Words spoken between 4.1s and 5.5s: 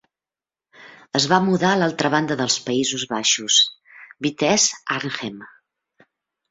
Vitesse Arnhem.